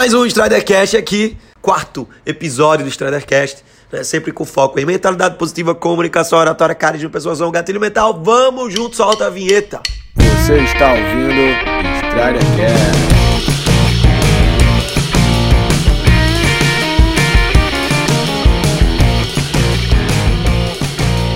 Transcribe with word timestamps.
Mais 0.00 0.14
um 0.14 0.24
Stridercast 0.24 0.96
aqui, 0.96 1.36
quarto 1.60 2.08
episódio 2.24 2.86
do 2.86 2.88
Stridercast, 2.88 3.62
né? 3.92 4.02
sempre 4.02 4.32
com 4.32 4.46
foco 4.46 4.80
em 4.80 4.86
mentalidade 4.86 5.36
positiva, 5.36 5.74
comunicação, 5.74 6.38
oratória, 6.38 6.74
carisma, 6.74 7.10
persuasão, 7.10 7.50
gatilho 7.50 7.78
mental. 7.78 8.18
Vamos 8.24 8.72
junto, 8.72 8.96
solta 8.96 9.26
a 9.26 9.28
vinheta. 9.28 9.78
Você 10.16 10.56
está 10.60 10.92
ouvindo 10.92 11.52
Stridercast. 12.08 12.98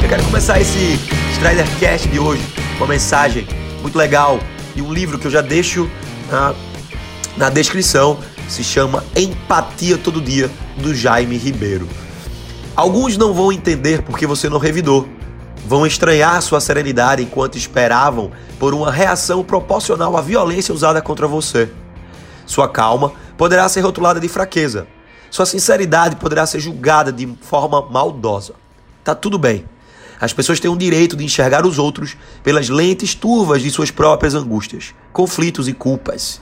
Eu 0.02 0.08
quero 0.08 0.24
começar 0.24 0.58
esse 0.58 0.98
Stridercast 1.34 2.08
de 2.08 2.18
hoje 2.18 2.42
com 2.78 2.84
uma 2.84 2.94
mensagem 2.94 3.46
muito 3.82 3.98
legal 3.98 4.40
e 4.74 4.80
um 4.80 4.90
livro 4.90 5.18
que 5.18 5.26
eu 5.26 5.30
já 5.30 5.42
deixo 5.42 5.86
na, 6.30 6.54
na 7.36 7.50
descrição. 7.50 8.18
Se 8.48 8.62
chama 8.62 9.04
Empatia 9.16 9.98
Todo 9.98 10.20
Dia, 10.20 10.50
do 10.76 10.94
Jaime 10.94 11.36
Ribeiro. 11.36 11.88
Alguns 12.76 13.16
não 13.16 13.32
vão 13.32 13.52
entender 13.52 14.02
porque 14.02 14.26
você 14.26 14.48
não 14.48 14.58
revidou. 14.58 15.08
Vão 15.66 15.86
estranhar 15.86 16.40
sua 16.42 16.60
serenidade 16.60 17.22
enquanto 17.22 17.56
esperavam 17.56 18.30
por 18.58 18.74
uma 18.74 18.90
reação 18.90 19.42
proporcional 19.42 20.16
à 20.16 20.20
violência 20.20 20.74
usada 20.74 21.00
contra 21.00 21.26
você. 21.26 21.70
Sua 22.44 22.68
calma 22.68 23.12
poderá 23.36 23.68
ser 23.68 23.80
rotulada 23.80 24.20
de 24.20 24.28
fraqueza. 24.28 24.86
Sua 25.30 25.46
sinceridade 25.46 26.16
poderá 26.16 26.46
ser 26.46 26.60
julgada 26.60 27.10
de 27.10 27.26
forma 27.40 27.80
maldosa. 27.90 28.54
Tá 29.02 29.14
tudo 29.14 29.38
bem. 29.38 29.64
As 30.20 30.32
pessoas 30.32 30.60
têm 30.60 30.70
o 30.70 30.76
direito 30.76 31.16
de 31.16 31.24
enxergar 31.24 31.66
os 31.66 31.78
outros 31.78 32.16
pelas 32.42 32.68
lentes 32.68 33.14
turvas 33.14 33.62
de 33.62 33.70
suas 33.70 33.90
próprias 33.90 34.34
angústias, 34.34 34.94
conflitos 35.12 35.66
e 35.66 35.72
culpas. 35.72 36.40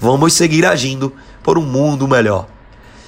Vamos 0.00 0.32
seguir 0.32 0.64
agindo 0.64 1.12
por 1.42 1.58
um 1.58 1.62
mundo 1.62 2.08
melhor. 2.08 2.48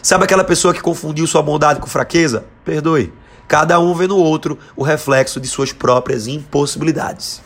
Sabe 0.03 0.25
aquela 0.25 0.45
pessoa 0.45 0.75
que 0.75 0.81
confundiu 0.81 1.27
sua 1.27 1.41
bondade 1.41 1.81
com 1.81 1.87
fraqueza? 1.87 2.45
Perdoe. 2.67 3.11
Cada 3.49 3.81
um 3.81 3.95
vê 3.95 4.07
no 4.07 4.19
outro 4.19 4.59
o 4.77 4.83
reflexo 4.83 5.41
de 5.41 5.49
suas 5.49 5.73
próprias 5.73 6.27
impossibilidades. 6.27 7.41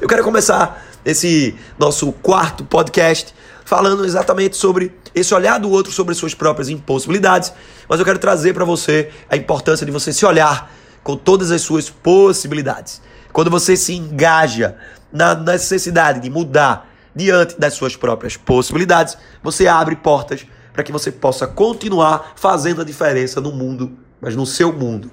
Eu 0.00 0.06
quero 0.06 0.22
começar 0.22 0.84
esse 1.04 1.56
nosso 1.76 2.12
quarto 2.12 2.64
podcast 2.64 3.34
falando 3.64 4.04
exatamente 4.04 4.56
sobre 4.56 4.94
esse 5.12 5.34
olhar 5.34 5.58
do 5.58 5.68
outro 5.68 5.92
sobre 5.92 6.14
suas 6.14 6.32
próprias 6.32 6.68
impossibilidades, 6.68 7.52
mas 7.88 7.98
eu 7.98 8.04
quero 8.04 8.20
trazer 8.20 8.54
para 8.54 8.64
você 8.64 9.10
a 9.28 9.36
importância 9.36 9.84
de 9.84 9.90
você 9.90 10.12
se 10.12 10.24
olhar 10.24 10.72
com 11.02 11.16
todas 11.16 11.50
as 11.50 11.62
suas 11.62 11.90
possibilidades. 11.90 13.02
Quando 13.32 13.50
você 13.50 13.76
se 13.76 13.94
engaja 13.94 14.76
na 15.12 15.34
necessidade 15.34 16.20
de 16.20 16.30
mudar 16.30 16.91
diante 17.14 17.58
das 17.58 17.74
suas 17.74 17.96
próprias 17.96 18.36
possibilidades, 18.36 19.16
você 19.42 19.66
abre 19.66 19.96
portas 19.96 20.46
para 20.72 20.82
que 20.82 20.92
você 20.92 21.12
possa 21.12 21.46
continuar 21.46 22.32
fazendo 22.36 22.80
a 22.80 22.84
diferença 22.84 23.40
no 23.40 23.52
mundo, 23.52 23.92
mas 24.20 24.34
no 24.34 24.46
seu 24.46 24.72
mundo. 24.72 25.10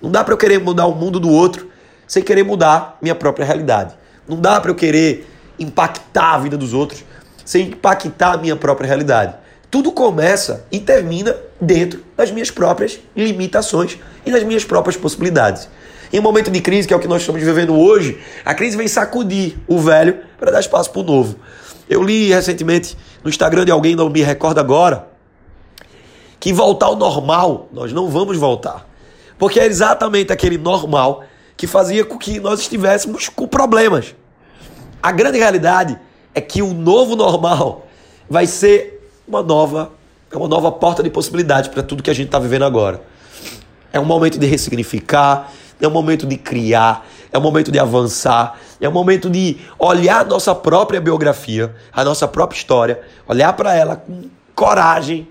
Não 0.00 0.10
dá 0.10 0.22
para 0.22 0.34
eu 0.34 0.38
querer 0.38 0.60
mudar 0.60 0.86
o 0.86 0.94
mundo 0.94 1.18
do 1.18 1.30
outro 1.30 1.68
sem 2.06 2.22
querer 2.22 2.42
mudar 2.42 2.98
minha 3.00 3.14
própria 3.14 3.44
realidade. 3.44 3.94
Não 4.26 4.40
dá 4.40 4.60
para 4.60 4.70
eu 4.70 4.74
querer 4.74 5.28
impactar 5.58 6.34
a 6.34 6.38
vida 6.38 6.56
dos 6.56 6.72
outros 6.72 7.04
sem 7.44 7.68
impactar 7.68 8.34
a 8.34 8.36
minha 8.36 8.56
própria 8.56 8.86
realidade. 8.86 9.34
Tudo 9.70 9.92
começa 9.92 10.64
e 10.72 10.80
termina 10.80 11.36
dentro 11.60 12.02
das 12.16 12.30
minhas 12.30 12.50
próprias 12.50 12.98
limitações 13.14 13.98
e 14.24 14.32
das 14.32 14.42
minhas 14.42 14.64
próprias 14.64 14.96
possibilidades. 14.96 15.68
Em 16.10 16.18
um 16.18 16.22
momento 16.22 16.50
de 16.50 16.60
crise, 16.60 16.88
que 16.88 16.94
é 16.94 16.96
o 16.96 17.00
que 17.00 17.08
nós 17.08 17.20
estamos 17.20 17.42
vivendo 17.42 17.74
hoje, 17.74 18.18
a 18.44 18.54
crise 18.54 18.76
vem 18.76 18.88
sacudir 18.88 19.58
o 19.66 19.78
velho 19.78 20.20
para 20.38 20.50
dar 20.50 20.60
espaço 20.60 20.90
para 20.90 21.00
o 21.00 21.04
novo. 21.04 21.36
Eu 21.88 22.02
li 22.02 22.32
recentemente 22.32 22.96
no 23.22 23.28
Instagram 23.28 23.66
de 23.66 23.70
alguém, 23.70 23.94
não 23.94 24.08
me 24.08 24.22
recordo 24.22 24.58
agora, 24.58 25.08
que 26.40 26.50
voltar 26.50 26.86
ao 26.86 26.96
normal, 26.96 27.68
nós 27.70 27.92
não 27.92 28.08
vamos 28.08 28.38
voltar. 28.38 28.88
Porque 29.38 29.60
é 29.60 29.66
exatamente 29.66 30.32
aquele 30.32 30.56
normal 30.56 31.24
que 31.56 31.66
fazia 31.66 32.04
com 32.04 32.16
que 32.16 32.40
nós 32.40 32.60
estivéssemos 32.60 33.28
com 33.28 33.46
problemas. 33.46 34.14
A 35.02 35.12
grande 35.12 35.38
realidade 35.38 35.98
é 36.34 36.40
que 36.40 36.62
o 36.62 36.72
novo 36.72 37.16
normal 37.16 37.86
vai 38.30 38.46
ser 38.46 38.97
uma 39.28 39.42
nova, 39.42 39.92
uma 40.32 40.48
nova 40.48 40.72
porta 40.72 41.02
de 41.02 41.10
possibilidades 41.10 41.68
para 41.68 41.82
tudo 41.82 42.02
que 42.02 42.10
a 42.10 42.14
gente 42.14 42.26
está 42.26 42.38
vivendo 42.38 42.64
agora. 42.64 43.02
É 43.92 44.00
um 44.00 44.04
momento 44.04 44.38
de 44.38 44.46
ressignificar, 44.46 45.52
é 45.80 45.86
um 45.86 45.90
momento 45.90 46.26
de 46.26 46.36
criar, 46.36 47.06
é 47.30 47.38
um 47.38 47.40
momento 47.40 47.70
de 47.70 47.78
avançar, 47.78 48.58
é 48.80 48.88
um 48.88 48.92
momento 48.92 49.28
de 49.28 49.58
olhar 49.78 50.22
a 50.22 50.24
nossa 50.24 50.54
própria 50.54 51.00
biografia, 51.00 51.74
a 51.92 52.02
nossa 52.02 52.26
própria 52.26 52.56
história, 52.56 53.00
olhar 53.26 53.52
para 53.52 53.74
ela 53.74 53.96
com 53.96 54.24
coragem 54.54 55.28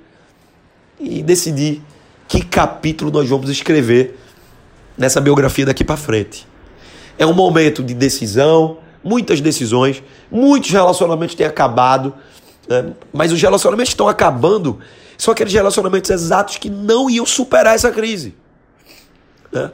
e 1.00 1.22
decidir 1.22 1.82
que 2.28 2.42
capítulo 2.44 3.12
nós 3.12 3.28
vamos 3.28 3.50
escrever 3.50 4.20
nessa 4.98 5.20
biografia 5.20 5.66
daqui 5.66 5.84
para 5.84 5.98
frente. 5.98 6.48
É 7.18 7.26
um 7.26 7.34
momento 7.34 7.84
de 7.84 7.94
decisão, 7.94 8.78
muitas 9.04 9.42
decisões, 9.42 10.04
muitos 10.30 10.72
relacionamentos 10.72 11.36
têm 11.36 11.48
acabado, 11.48 12.14
né? 12.68 12.94
mas 13.14 13.32
os 13.32 13.42
relacionamentos 13.42 13.92
estão 13.92 14.08
acabando 14.08 14.80
são 15.18 15.32
aqueles 15.32 15.54
relacionamentos 15.54 16.10
exatos 16.12 16.58
que 16.58 16.70
não 16.70 17.10
iam 17.10 17.26
superar 17.26 17.74
essa 17.74 17.92
crise. 17.92 18.36
Né? 19.52 19.72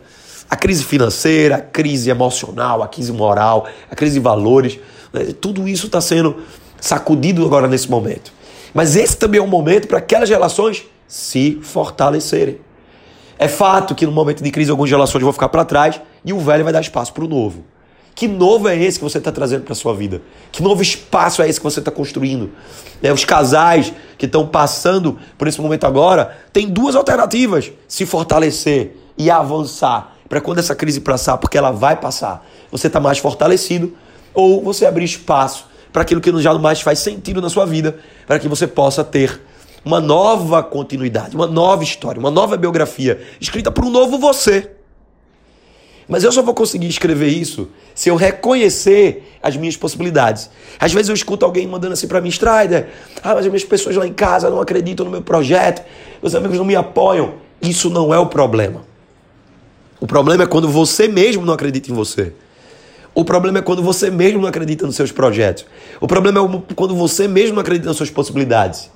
A 0.50 0.56
crise 0.56 0.84
financeira, 0.84 1.58
a 1.58 1.62
crise 1.62 2.10
emocional, 2.10 2.82
a 2.82 2.88
crise 2.88 3.12
moral, 3.12 3.68
a 3.92 3.96
crise 3.96 4.14
de 4.14 4.20
valores, 4.20 4.80
né? 5.12 5.34
tudo 5.40 5.68
isso 5.68 5.88
está 5.88 6.00
sendo 6.00 6.38
sacudido 6.80 7.46
agora 7.46 7.68
nesse 7.68 7.90
momento. 7.90 8.32
Mas 8.74 8.96
esse 8.96 9.18
também 9.18 9.40
é 9.40 9.44
um 9.44 9.48
momento 9.48 9.88
para 9.88 9.98
aquelas 9.98 10.30
relações 10.30 10.86
se 11.08 11.60
fortalecerem. 11.62 12.60
É 13.38 13.48
fato 13.48 13.94
que 13.94 14.06
no 14.06 14.12
momento 14.12 14.42
de 14.42 14.50
crise 14.52 14.72
algumas 14.72 14.90
relações 14.90 15.22
vão 15.22 15.34
ficar 15.34 15.50
para 15.50 15.66
trás 15.66 16.00
e 16.24 16.32
o 16.32 16.40
velho 16.40 16.64
vai 16.64 16.72
dar 16.72 16.82
espaço 16.82 17.14
para 17.14 17.26
o 17.26 17.28
novo. 17.28 17.66
Que 18.16 18.28
novo 18.28 18.68
é 18.68 18.78
esse 18.78 19.00
que 19.00 19.04
você 19.04 19.18
está 19.18 19.32
trazendo 19.32 19.64
para 19.64 19.74
sua 19.74 19.94
vida? 19.94 20.22
Que 20.52 20.62
novo 20.62 20.82
espaço 20.82 21.42
é 21.42 21.50
esse 21.50 21.60
que 21.60 21.64
você 21.64 21.80
está 21.80 21.92
construindo? 21.92 22.52
É, 23.02 23.12
os 23.12 23.26
casais 23.26 23.92
que 24.18 24.26
estão 24.26 24.48
passando 24.48 25.18
por 25.38 25.48
esse 25.48 25.60
momento 25.60 25.86
agora 25.86 26.38
têm 26.52 26.70
duas 26.70 26.96
alternativas: 26.96 27.72
se 27.88 28.06
fortalecer 28.06 28.96
e 29.18 29.32
avançar 29.32 30.16
para 30.30 30.42
quando 30.42 30.60
essa 30.60 30.76
crise 30.76 31.00
passar, 31.00 31.38
porque 31.38 31.58
ela 31.58 31.72
vai 31.72 31.96
passar, 31.96 32.46
você 32.72 32.88
está 32.88 33.00
mais 33.00 33.18
fortalecido, 33.18 33.94
ou 34.34 34.64
você 34.64 34.86
abrir 34.86 35.06
espaço 35.06 35.68
para 35.92 36.02
aquilo 36.02 36.22
que 36.22 36.36
já 36.42 36.54
mais 36.56 36.82
faz 36.82 37.00
sentido 37.00 37.42
na 37.42 37.50
sua 37.50 37.66
vida, 37.66 38.00
para 38.26 38.40
que 38.40 38.48
você 38.48 38.66
possa 38.66 39.04
ter 39.04 39.40
uma 39.86 40.00
nova 40.00 40.64
continuidade, 40.64 41.36
uma 41.36 41.46
nova 41.46 41.84
história, 41.84 42.20
uma 42.20 42.32
nova 42.32 42.58
biografia 42.58 43.22
escrita 43.40 43.72
por 43.72 43.86
um 43.86 43.90
novo 43.90 44.18
você. 44.18 44.72
Mas 46.08 46.24
eu 46.24 46.32
só 46.32 46.42
vou 46.42 46.54
conseguir 46.54 46.88
escrever 46.88 47.28
isso 47.28 47.70
se 47.96 48.10
eu 48.10 48.16
reconhecer 48.16 49.38
as 49.42 49.56
minhas 49.56 49.78
possibilidades. 49.78 50.50
Às 50.80 50.94
vezes 50.94 51.10
eu 51.10 51.16
escuto 51.16 51.46
alguém 51.46 51.68
mandando 51.68 51.94
assim 51.94 52.08
para 52.08 52.20
mim, 52.20 52.30
Strider, 52.30 52.90
ah, 53.24 53.36
mas 53.36 53.40
as 53.40 53.48
minhas 53.48 53.64
pessoas 53.64 53.96
lá 53.96 54.06
em 54.06 54.14
casa 54.14 54.50
não 54.50 54.60
acreditam 54.60 55.06
no 55.06 55.12
meu 55.12 55.22
projeto, 55.22 55.82
meus 56.22 56.36
amigos 56.36 56.58
não 56.58 56.66
me 56.66 56.76
apoiam. 56.76 57.36
Isso 57.62 57.90
não 57.90 58.14
é 58.14 58.20
o 58.20 58.26
problema. 58.26 58.82
O 60.00 60.08
problema 60.08 60.44
é 60.44 60.48
quando 60.48 60.68
você 60.68 61.08
mesmo 61.08 61.46
não 61.46 61.54
acredita 61.54 61.90
em 61.90 61.94
você. 61.94 62.34
O 63.16 63.24
problema 63.24 63.60
é 63.60 63.62
quando 63.62 63.84
você 63.84 64.10
mesmo 64.10 64.42
não 64.42 64.48
acredita 64.48 64.86
nos 64.86 64.96
seus 64.96 65.12
projetos. 65.12 65.66
O 66.02 66.08
problema 66.08 66.40
é 66.42 66.74
quando 66.74 66.96
você 66.96 67.28
mesmo 67.28 67.56
não 67.56 67.62
acredita 67.62 67.88
nas 67.88 67.96
suas 67.96 68.10
possibilidades. 68.10 68.90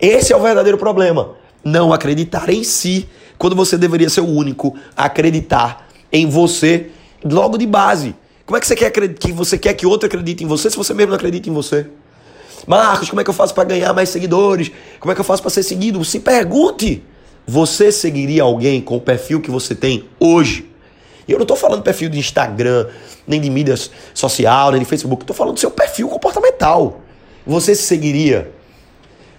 Esse 0.00 0.32
é 0.32 0.36
o 0.36 0.40
verdadeiro 0.40 0.78
problema. 0.78 1.32
Não 1.64 1.92
acreditar 1.92 2.48
em 2.48 2.62
si, 2.62 3.08
quando 3.36 3.56
você 3.56 3.76
deveria 3.76 4.08
ser 4.08 4.20
o 4.20 4.28
único 4.28 4.76
a 4.96 5.04
acreditar 5.04 5.87
em 6.12 6.26
você 6.28 6.90
logo 7.24 7.58
de 7.58 7.66
base. 7.66 8.14
Como 8.46 8.56
é 8.56 8.60
que 8.60 8.66
você 8.66 8.74
quer 8.74 8.90
que 8.90 9.32
você 9.32 9.58
quer 9.58 9.74
que 9.74 9.86
outro 9.86 10.06
acredite 10.06 10.42
em 10.42 10.46
você 10.46 10.70
se 10.70 10.76
você 10.76 10.94
mesmo 10.94 11.10
não 11.10 11.16
acredita 11.16 11.48
em 11.48 11.52
você? 11.52 11.86
Marcos, 12.66 13.08
como 13.08 13.20
é 13.20 13.24
que 13.24 13.30
eu 13.30 13.34
faço 13.34 13.54
para 13.54 13.64
ganhar 13.64 13.92
mais 13.92 14.08
seguidores? 14.08 14.70
Como 14.98 15.12
é 15.12 15.14
que 15.14 15.20
eu 15.20 15.24
faço 15.24 15.42
para 15.42 15.50
ser 15.50 15.62
seguido? 15.62 16.04
Se 16.04 16.20
pergunte. 16.20 17.02
Você 17.46 17.90
seguiria 17.90 18.42
alguém 18.42 18.78
com 18.78 18.98
o 18.98 19.00
perfil 19.00 19.40
que 19.40 19.50
você 19.50 19.74
tem 19.74 20.04
hoje? 20.20 20.70
E 21.26 21.32
eu 21.32 21.38
não 21.38 21.44
estou 21.44 21.56
falando 21.56 21.82
perfil 21.82 22.10
de 22.10 22.18
Instagram, 22.18 22.88
nem 23.26 23.40
de 23.40 23.48
mídia 23.48 23.74
social, 24.12 24.70
nem 24.70 24.80
de 24.80 24.86
Facebook. 24.86 25.22
Estou 25.22 25.34
falando 25.34 25.54
do 25.54 25.60
seu 25.60 25.70
perfil 25.70 26.08
comportamental. 26.08 27.00
Você 27.46 27.74
se 27.74 27.84
seguiria? 27.84 28.52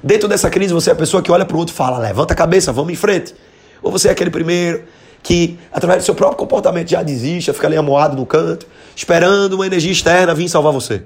Dentro 0.02 0.28
dessa 0.28 0.50
crise, 0.50 0.74
você 0.74 0.90
é 0.90 0.94
a 0.94 0.96
pessoa 0.96 1.22
que 1.22 1.32
olha 1.32 1.46
para 1.46 1.56
o 1.56 1.60
outro 1.60 1.74
e 1.74 1.78
fala: 1.78 2.00
levanta 2.00 2.34
a 2.34 2.36
cabeça, 2.36 2.72
vamos 2.72 2.94
em 2.94 2.96
frente. 2.96 3.36
Ou 3.82 3.92
você 3.92 4.08
é 4.08 4.12
aquele 4.12 4.32
primeiro 4.32 4.84
que, 5.22 5.60
através 5.72 6.04
do 6.04 6.06
seu 6.06 6.16
próprio 6.16 6.38
comportamento, 6.38 6.90
já 6.90 7.04
desiste, 7.04 7.52
fica 7.54 7.68
ali 7.68 7.78
amoado 7.78 8.16
no 8.16 8.26
canto, 8.26 8.66
esperando 8.96 9.54
uma 9.54 9.66
energia 9.66 9.92
externa 9.92 10.34
vir 10.34 10.50
salvar 10.50 10.74
você. 10.74 11.04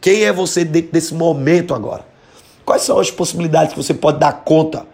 Quem 0.00 0.24
é 0.24 0.32
você 0.32 0.64
dentro 0.64 0.92
desse 0.92 1.14
momento 1.14 1.74
agora? 1.74 2.04
Quais 2.64 2.82
são 2.82 2.98
as 2.98 3.10
possibilidades 3.10 3.72
que 3.72 3.82
você 3.82 3.94
pode 3.94 4.18
dar 4.18 4.32
conta 4.44 4.86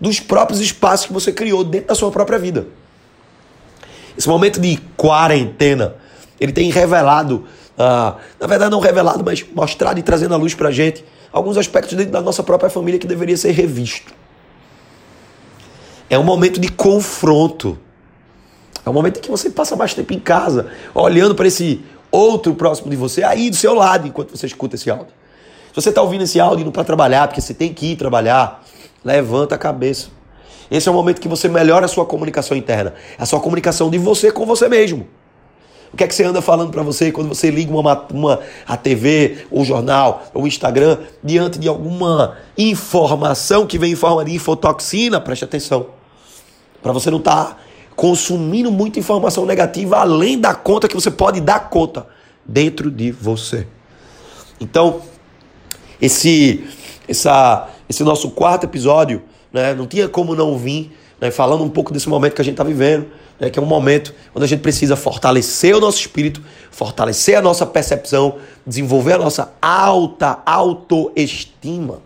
dos 0.00 0.20
próprios 0.20 0.60
espaços 0.60 1.06
que 1.06 1.12
você 1.12 1.32
criou 1.32 1.62
dentro 1.64 1.88
da 1.88 1.94
sua 1.94 2.10
própria 2.10 2.38
vida? 2.38 2.66
Esse 4.16 4.28
momento 4.28 4.60
de 4.60 4.78
quarentena, 4.96 5.94
ele 6.40 6.52
tem 6.52 6.70
revelado, 6.70 7.46
uh, 7.78 8.16
na 8.40 8.46
verdade 8.46 8.70
não 8.70 8.80
revelado, 8.80 9.22
mas 9.24 9.44
mostrado 9.54 10.00
e 10.00 10.02
trazendo 10.02 10.34
à 10.34 10.36
luz 10.36 10.54
pra 10.54 10.70
gente 10.70 11.04
alguns 11.32 11.56
aspectos 11.56 11.96
dentro 11.96 12.12
da 12.12 12.20
nossa 12.20 12.42
própria 12.42 12.70
família 12.70 12.98
que 12.98 13.06
deveria 13.06 13.36
ser 13.36 13.52
revisto. 13.52 14.12
É 16.10 16.18
um 16.18 16.24
momento 16.24 16.58
de 16.58 16.68
confronto. 16.68 17.78
É 18.88 18.90
um 18.90 18.94
momento 18.94 19.18
em 19.18 19.20
que 19.20 19.30
você 19.30 19.50
passa 19.50 19.76
mais 19.76 19.92
tempo 19.92 20.14
em 20.14 20.18
casa, 20.18 20.68
olhando 20.94 21.34
para 21.34 21.46
esse 21.46 21.84
outro 22.10 22.54
próximo 22.54 22.88
de 22.88 22.96
você, 22.96 23.22
aí 23.22 23.50
do 23.50 23.56
seu 23.56 23.74
lado, 23.74 24.08
enquanto 24.08 24.34
você 24.34 24.46
escuta 24.46 24.76
esse 24.76 24.90
áudio. 24.90 25.12
Se 25.68 25.74
você 25.74 25.90
está 25.90 26.00
ouvindo 26.00 26.24
esse 26.24 26.40
áudio 26.40 26.62
indo 26.62 26.72
para 26.72 26.84
trabalhar, 26.84 27.28
porque 27.28 27.38
você 27.38 27.52
tem 27.52 27.74
que 27.74 27.92
ir 27.92 27.96
trabalhar, 27.96 28.64
levanta 29.04 29.56
a 29.56 29.58
cabeça. 29.58 30.08
Esse 30.70 30.88
é 30.88 30.90
o 30.90 30.94
momento 30.94 31.20
que 31.20 31.28
você 31.28 31.48
melhora 31.48 31.84
a 31.84 31.88
sua 31.88 32.06
comunicação 32.06 32.56
interna, 32.56 32.94
a 33.18 33.26
sua 33.26 33.40
comunicação 33.40 33.90
de 33.90 33.98
você 33.98 34.32
com 34.32 34.46
você 34.46 34.70
mesmo. 34.70 35.06
O 35.92 35.96
que 35.96 36.04
é 36.04 36.06
que 36.06 36.14
você 36.14 36.24
anda 36.24 36.40
falando 36.40 36.70
para 36.70 36.82
você 36.82 37.12
quando 37.12 37.28
você 37.28 37.50
liga 37.50 37.70
uma, 37.70 38.06
uma 38.10 38.40
a 38.66 38.74
TV, 38.78 39.44
ou 39.50 39.66
jornal, 39.66 40.22
ou 40.32 40.46
Instagram, 40.46 40.96
diante 41.22 41.58
de 41.58 41.68
alguma 41.68 42.38
informação 42.56 43.66
que 43.66 43.78
vem 43.78 43.92
em 43.92 43.96
forma 43.96 44.24
de 44.24 44.34
infotoxina? 44.34 45.20
Preste 45.20 45.44
atenção. 45.44 45.88
Para 46.82 46.92
você 46.92 47.10
não 47.10 47.18
estar 47.18 47.44
tá 47.44 47.56
consumindo 47.98 48.70
muita 48.70 49.00
informação 49.00 49.44
negativa 49.44 49.96
além 49.96 50.38
da 50.38 50.54
conta 50.54 50.86
que 50.86 50.94
você 50.94 51.10
pode 51.10 51.40
dar 51.40 51.68
conta 51.68 52.06
dentro 52.46 52.92
de 52.92 53.10
você. 53.10 53.66
Então, 54.60 55.00
esse, 56.00 56.64
essa, 57.08 57.68
esse 57.88 58.04
nosso 58.04 58.30
quarto 58.30 58.62
episódio, 58.62 59.24
né, 59.52 59.74
não 59.74 59.84
tinha 59.84 60.08
como 60.08 60.36
não 60.36 60.56
vir 60.56 60.96
né, 61.20 61.32
falando 61.32 61.64
um 61.64 61.68
pouco 61.68 61.92
desse 61.92 62.08
momento 62.08 62.36
que 62.36 62.40
a 62.40 62.44
gente 62.44 62.54
está 62.54 62.62
vivendo, 62.62 63.08
né, 63.40 63.50
que 63.50 63.58
é 63.58 63.62
um 63.62 63.66
momento 63.66 64.14
onde 64.32 64.44
a 64.44 64.48
gente 64.48 64.60
precisa 64.60 64.94
fortalecer 64.94 65.74
o 65.74 65.80
nosso 65.80 65.98
espírito, 65.98 66.40
fortalecer 66.70 67.36
a 67.36 67.42
nossa 67.42 67.66
percepção, 67.66 68.36
desenvolver 68.64 69.14
a 69.14 69.18
nossa 69.18 69.52
alta 69.60 70.38
autoestima. 70.46 71.98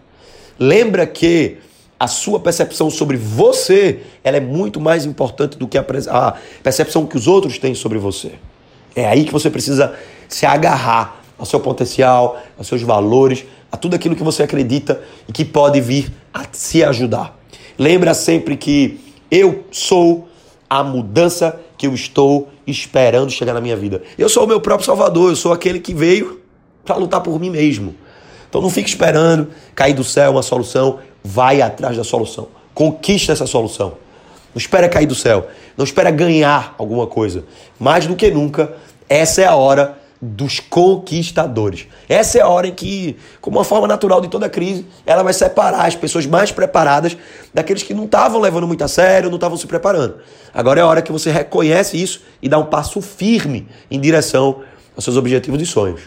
Lembra 0.58 1.06
que 1.06 1.58
a 2.02 2.08
sua 2.08 2.40
percepção 2.40 2.90
sobre 2.90 3.16
você 3.16 4.00
ela 4.24 4.36
é 4.36 4.40
muito 4.40 4.80
mais 4.80 5.06
importante 5.06 5.56
do 5.56 5.68
que 5.68 5.78
a, 5.78 5.86
a 6.10 6.34
percepção 6.60 7.06
que 7.06 7.16
os 7.16 7.28
outros 7.28 7.58
têm 7.58 7.76
sobre 7.76 7.96
você. 7.96 8.32
É 8.92 9.06
aí 9.06 9.24
que 9.24 9.30
você 9.30 9.48
precisa 9.48 9.94
se 10.28 10.44
agarrar 10.44 11.22
ao 11.38 11.46
seu 11.46 11.60
potencial, 11.60 12.42
aos 12.58 12.66
seus 12.66 12.82
valores, 12.82 13.44
a 13.70 13.76
tudo 13.76 13.94
aquilo 13.94 14.16
que 14.16 14.22
você 14.24 14.42
acredita 14.42 15.00
e 15.28 15.32
que 15.32 15.44
pode 15.44 15.80
vir 15.80 16.12
a 16.34 16.44
se 16.50 16.82
ajudar. 16.82 17.38
Lembra 17.78 18.14
sempre 18.14 18.56
que 18.56 18.98
eu 19.30 19.64
sou 19.70 20.26
a 20.68 20.82
mudança 20.82 21.60
que 21.78 21.86
eu 21.86 21.94
estou 21.94 22.48
esperando 22.66 23.30
chegar 23.30 23.54
na 23.54 23.60
minha 23.60 23.76
vida. 23.76 24.02
Eu 24.18 24.28
sou 24.28 24.42
o 24.42 24.48
meu 24.48 24.60
próprio 24.60 24.86
salvador, 24.86 25.30
eu 25.30 25.36
sou 25.36 25.52
aquele 25.52 25.78
que 25.78 25.94
veio 25.94 26.40
para 26.84 26.96
lutar 26.96 27.20
por 27.20 27.38
mim 27.38 27.48
mesmo. 27.48 27.94
Então 28.48 28.60
não 28.60 28.68
fique 28.68 28.88
esperando 28.88 29.48
cair 29.74 29.94
do 29.94 30.04
céu 30.04 30.32
uma 30.32 30.42
solução, 30.42 30.98
vai 31.22 31.62
atrás 31.62 31.96
da 31.96 32.04
solução. 32.04 32.48
Conquista 32.74 33.32
essa 33.32 33.46
solução. 33.46 33.94
Não 34.54 34.58
espera 34.58 34.88
cair 34.88 35.06
do 35.06 35.14
céu, 35.14 35.46
não 35.76 35.84
espera 35.84 36.10
ganhar 36.10 36.74
alguma 36.78 37.06
coisa. 37.06 37.44
Mais 37.78 38.06
do 38.06 38.14
que 38.14 38.30
nunca, 38.30 38.74
essa 39.08 39.40
é 39.40 39.46
a 39.46 39.56
hora 39.56 39.98
dos 40.24 40.60
conquistadores. 40.60 41.88
Essa 42.08 42.38
é 42.38 42.40
a 42.42 42.48
hora 42.48 42.68
em 42.68 42.72
que, 42.72 43.16
como 43.40 43.58
uma 43.58 43.64
forma 43.64 43.88
natural 43.88 44.20
de 44.20 44.28
toda 44.28 44.48
crise, 44.48 44.86
ela 45.04 45.24
vai 45.24 45.32
separar 45.32 45.84
as 45.84 45.96
pessoas 45.96 46.26
mais 46.26 46.52
preparadas 46.52 47.16
daqueles 47.52 47.82
que 47.82 47.92
não 47.92 48.04
estavam 48.04 48.40
levando 48.40 48.68
muito 48.68 48.84
a 48.84 48.88
sério, 48.88 49.28
não 49.28 49.36
estavam 49.36 49.58
se 49.58 49.66
preparando. 49.66 50.18
Agora 50.54 50.78
é 50.78 50.82
a 50.82 50.86
hora 50.86 51.02
que 51.02 51.10
você 51.10 51.32
reconhece 51.32 52.00
isso 52.00 52.22
e 52.40 52.48
dá 52.48 52.56
um 52.56 52.66
passo 52.66 53.00
firme 53.00 53.66
em 53.90 53.98
direção 53.98 54.62
aos 54.94 55.02
seus 55.02 55.16
objetivos 55.16 55.60
e 55.60 55.66
sonhos. 55.66 56.02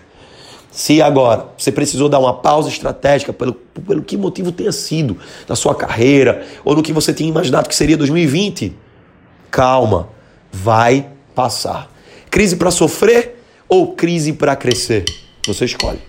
Se 0.75 1.01
agora 1.01 1.47
você 1.57 1.71
precisou 1.71 2.09
dar 2.09 2.19
uma 2.19 2.33
pausa 2.33 2.67
estratégica 2.67 3.31
pelo, 3.31 3.53
pelo 3.53 4.01
que 4.01 4.17
motivo 4.17 4.51
tenha 4.51 4.73
sido 4.73 5.17
na 5.47 5.55
sua 5.55 5.73
carreira 5.73 6.45
ou 6.65 6.75
no 6.75 6.83
que 6.83 6.91
você 6.91 7.13
tinha 7.13 7.29
imaginado 7.29 7.69
que 7.69 7.75
seria 7.75 7.95
2020, 7.95 8.75
calma, 9.49 10.09
vai 10.51 11.07
passar. 11.33 11.89
Crise 12.29 12.57
para 12.57 12.71
sofrer 12.71 13.41
ou 13.69 13.93
crise 13.93 14.33
para 14.33 14.53
crescer? 14.53 15.05
Você 15.47 15.63
escolhe. 15.63 16.01